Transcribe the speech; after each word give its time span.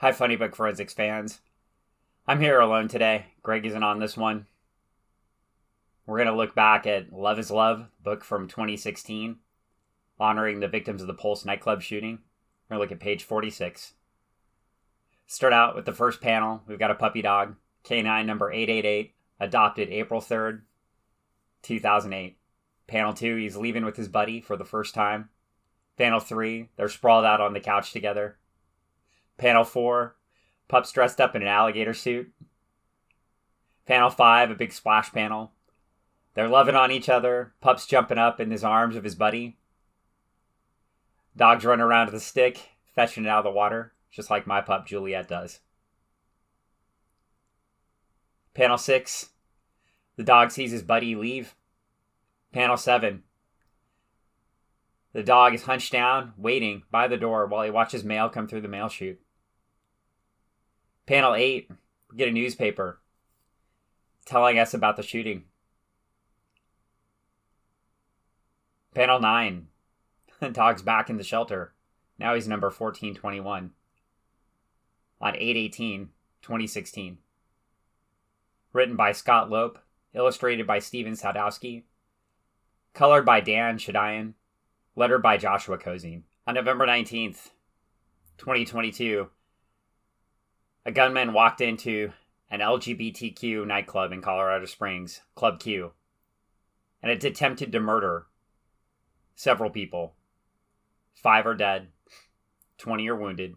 Hi, 0.00 0.12
Funny 0.12 0.36
Book 0.36 0.54
Forensics 0.54 0.94
fans. 0.94 1.40
I'm 2.24 2.40
here 2.40 2.60
alone 2.60 2.86
today. 2.86 3.32
Greg 3.42 3.66
isn't 3.66 3.82
on 3.82 3.98
this 3.98 4.16
one. 4.16 4.46
We're 6.06 6.18
going 6.18 6.28
to 6.28 6.36
look 6.36 6.54
back 6.54 6.86
at 6.86 7.12
Love 7.12 7.40
is 7.40 7.50
Love, 7.50 7.88
book 8.00 8.22
from 8.22 8.46
2016, 8.46 9.38
honoring 10.20 10.60
the 10.60 10.68
victims 10.68 11.00
of 11.00 11.08
the 11.08 11.14
Pulse 11.14 11.44
nightclub 11.44 11.82
shooting. 11.82 12.20
We're 12.70 12.76
going 12.76 12.78
to 12.78 12.82
look 12.84 12.92
at 12.92 13.04
page 13.04 13.24
46. 13.24 13.94
Start 15.26 15.52
out 15.52 15.74
with 15.74 15.84
the 15.84 15.92
first 15.92 16.20
panel. 16.20 16.62
We've 16.68 16.78
got 16.78 16.92
a 16.92 16.94
puppy 16.94 17.20
dog, 17.20 17.56
canine 17.82 18.24
number 18.24 18.52
888, 18.52 19.16
adopted 19.40 19.88
April 19.88 20.20
3rd, 20.20 20.60
2008. 21.62 22.38
Panel 22.86 23.14
2, 23.14 23.34
he's 23.34 23.56
leaving 23.56 23.84
with 23.84 23.96
his 23.96 24.06
buddy 24.06 24.40
for 24.40 24.56
the 24.56 24.64
first 24.64 24.94
time. 24.94 25.30
Panel 25.96 26.20
3, 26.20 26.68
they're 26.76 26.88
sprawled 26.88 27.24
out 27.24 27.40
on 27.40 27.52
the 27.52 27.58
couch 27.58 27.92
together. 27.92 28.37
Panel 29.38 29.64
4, 29.64 30.16
Pup's 30.66 30.92
dressed 30.92 31.20
up 31.20 31.34
in 31.34 31.42
an 31.42 31.48
alligator 31.48 31.94
suit. 31.94 32.30
Panel 33.86 34.10
5, 34.10 34.50
a 34.50 34.54
big 34.54 34.72
splash 34.72 35.12
panel. 35.12 35.52
They're 36.34 36.48
loving 36.48 36.74
on 36.74 36.90
each 36.90 37.08
other. 37.08 37.54
Pup's 37.60 37.86
jumping 37.86 38.18
up 38.18 38.40
in 38.40 38.50
his 38.50 38.64
arms 38.64 38.96
of 38.96 39.04
his 39.04 39.14
buddy. 39.14 39.56
Dog's 41.36 41.64
running 41.64 41.84
around 41.84 42.06
with 42.06 42.16
a 42.16 42.20
stick, 42.20 42.70
fetching 42.94 43.24
it 43.24 43.28
out 43.28 43.38
of 43.38 43.44
the 43.44 43.50
water, 43.56 43.92
just 44.10 44.28
like 44.28 44.46
my 44.46 44.60
pup 44.60 44.86
Juliet 44.86 45.28
does. 45.28 45.60
Panel 48.54 48.76
6, 48.76 49.30
the 50.16 50.24
dog 50.24 50.50
sees 50.50 50.72
his 50.72 50.82
buddy 50.82 51.14
leave. 51.14 51.54
Panel 52.52 52.76
7, 52.76 53.22
the 55.12 55.22
dog 55.22 55.54
is 55.54 55.62
hunched 55.62 55.92
down, 55.92 56.34
waiting 56.36 56.82
by 56.90 57.08
the 57.08 57.16
door 57.16 57.46
while 57.46 57.64
he 57.64 57.70
watches 57.70 58.04
mail 58.04 58.28
come 58.28 58.46
through 58.46 58.60
the 58.60 58.68
mail 58.68 58.88
chute. 58.88 59.20
Panel 61.08 61.34
8, 61.34 61.70
we 62.10 62.18
get 62.18 62.28
a 62.28 62.32
newspaper 62.32 63.00
telling 64.26 64.58
us 64.58 64.74
about 64.74 64.98
the 64.98 65.02
shooting. 65.02 65.44
Panel 68.94 69.18
9, 69.18 69.68
the 70.40 70.48
dog's 70.52 70.82
back 70.82 71.08
in 71.08 71.16
the 71.16 71.24
shelter. 71.24 71.72
Now 72.18 72.34
he's 72.34 72.46
number 72.46 72.66
1421 72.66 73.70
on 75.18 75.34
818 75.34 76.10
2016. 76.42 77.16
Written 78.74 78.94
by 78.94 79.12
Scott 79.12 79.48
Lope, 79.48 79.78
illustrated 80.12 80.66
by 80.66 80.78
Stephen 80.78 81.14
Sadowski, 81.14 81.84
colored 82.92 83.24
by 83.24 83.40
Dan 83.40 83.78
Shadian, 83.78 84.34
Letter 84.94 85.18
by 85.18 85.38
Joshua 85.38 85.78
Corzine. 85.78 86.24
On 86.46 86.54
November 86.54 86.86
19th, 86.86 87.48
2022, 88.36 89.30
a 90.88 90.90
gunman 90.90 91.34
walked 91.34 91.60
into 91.60 92.14
an 92.50 92.60
LGBTQ 92.60 93.66
nightclub 93.66 94.10
in 94.10 94.22
Colorado 94.22 94.64
Springs, 94.64 95.20
Club 95.34 95.60
Q, 95.60 95.92
and 97.02 97.12
it 97.12 97.22
attempted 97.22 97.72
to 97.72 97.78
murder 97.78 98.24
several 99.34 99.68
people. 99.68 100.14
Five 101.14 101.46
are 101.46 101.54
dead, 101.54 101.88
20 102.78 103.06
are 103.06 103.14
wounded. 103.14 103.56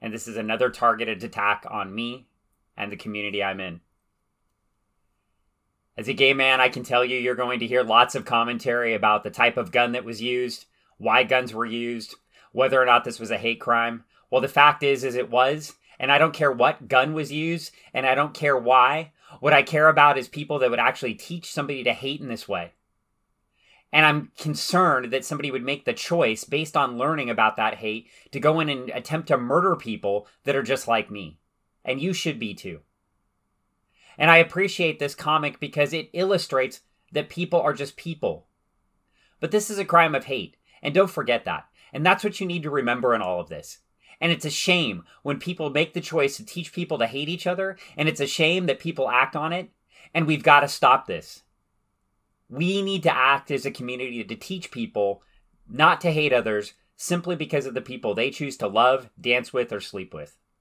And 0.00 0.12
this 0.12 0.26
is 0.26 0.36
another 0.36 0.68
targeted 0.68 1.22
attack 1.22 1.64
on 1.70 1.94
me 1.94 2.26
and 2.76 2.90
the 2.90 2.96
community 2.96 3.40
I'm 3.40 3.60
in. 3.60 3.82
As 5.96 6.08
a 6.08 6.12
gay 6.12 6.34
man, 6.34 6.60
I 6.60 6.70
can 6.70 6.82
tell 6.82 7.04
you 7.04 7.16
you're 7.16 7.36
going 7.36 7.60
to 7.60 7.68
hear 7.68 7.84
lots 7.84 8.16
of 8.16 8.24
commentary 8.24 8.94
about 8.94 9.22
the 9.22 9.30
type 9.30 9.56
of 9.56 9.70
gun 9.70 9.92
that 9.92 10.04
was 10.04 10.20
used, 10.20 10.64
why 10.98 11.22
guns 11.22 11.54
were 11.54 11.64
used, 11.64 12.16
whether 12.52 12.80
or 12.80 12.86
not 12.86 13.04
this 13.04 13.18
was 13.18 13.30
a 13.30 13.38
hate 13.38 13.60
crime. 13.60 14.04
Well, 14.30 14.40
the 14.40 14.48
fact 14.48 14.82
is 14.82 15.04
is 15.04 15.14
it 15.14 15.30
was, 15.30 15.74
and 15.98 16.10
I 16.12 16.18
don't 16.18 16.34
care 16.34 16.52
what 16.52 16.88
gun 16.88 17.12
was 17.12 17.32
used, 17.32 17.72
and 17.92 18.06
I 18.06 18.14
don't 18.14 18.34
care 18.34 18.56
why. 18.56 19.12
What 19.40 19.52
I 19.52 19.62
care 19.62 19.88
about 19.88 20.18
is 20.18 20.28
people 20.28 20.58
that 20.60 20.70
would 20.70 20.78
actually 20.78 21.14
teach 21.14 21.52
somebody 21.52 21.82
to 21.84 21.92
hate 21.92 22.20
in 22.20 22.28
this 22.28 22.48
way. 22.48 22.72
And 23.92 24.06
I'm 24.06 24.32
concerned 24.38 25.12
that 25.12 25.24
somebody 25.24 25.50
would 25.50 25.62
make 25.62 25.84
the 25.84 25.92
choice 25.92 26.44
based 26.44 26.76
on 26.76 26.96
learning 26.96 27.28
about 27.28 27.56
that 27.56 27.74
hate 27.74 28.08
to 28.30 28.40
go 28.40 28.58
in 28.60 28.70
and 28.70 28.88
attempt 28.90 29.28
to 29.28 29.36
murder 29.36 29.76
people 29.76 30.26
that 30.44 30.56
are 30.56 30.62
just 30.62 30.88
like 30.88 31.10
me. 31.10 31.36
And 31.84 32.00
you 32.00 32.14
should 32.14 32.38
be 32.38 32.54
too. 32.54 32.80
And 34.16 34.30
I 34.30 34.38
appreciate 34.38 34.98
this 34.98 35.14
comic 35.14 35.60
because 35.60 35.92
it 35.92 36.08
illustrates 36.12 36.80
that 37.12 37.28
people 37.28 37.60
are 37.60 37.74
just 37.74 37.96
people. 37.96 38.46
But 39.40 39.50
this 39.50 39.68
is 39.68 39.78
a 39.78 39.84
crime 39.84 40.14
of 40.14 40.24
hate, 40.24 40.56
and 40.82 40.94
don't 40.94 41.10
forget 41.10 41.44
that. 41.44 41.66
And 41.92 42.04
that's 42.04 42.24
what 42.24 42.40
you 42.40 42.46
need 42.46 42.62
to 42.62 42.70
remember 42.70 43.14
in 43.14 43.22
all 43.22 43.40
of 43.40 43.48
this. 43.48 43.78
And 44.20 44.30
it's 44.30 44.44
a 44.44 44.50
shame 44.50 45.04
when 45.22 45.38
people 45.38 45.70
make 45.70 45.94
the 45.94 46.00
choice 46.00 46.36
to 46.36 46.44
teach 46.44 46.72
people 46.72 46.98
to 46.98 47.06
hate 47.06 47.28
each 47.28 47.46
other, 47.46 47.76
and 47.96 48.08
it's 48.08 48.20
a 48.20 48.26
shame 48.26 48.66
that 48.66 48.78
people 48.78 49.10
act 49.10 49.34
on 49.34 49.52
it, 49.52 49.70
and 50.14 50.26
we've 50.26 50.42
got 50.44 50.60
to 50.60 50.68
stop 50.68 51.06
this. 51.06 51.42
We 52.48 52.82
need 52.82 53.02
to 53.02 53.16
act 53.16 53.50
as 53.50 53.66
a 53.66 53.70
community 53.70 54.22
to 54.22 54.36
teach 54.36 54.70
people 54.70 55.22
not 55.68 56.00
to 56.02 56.12
hate 56.12 56.32
others 56.32 56.74
simply 56.96 57.34
because 57.34 57.66
of 57.66 57.74
the 57.74 57.80
people 57.80 58.14
they 58.14 58.30
choose 58.30 58.56
to 58.58 58.68
love, 58.68 59.10
dance 59.20 59.52
with, 59.52 59.72
or 59.72 59.80
sleep 59.80 60.14
with. 60.14 60.36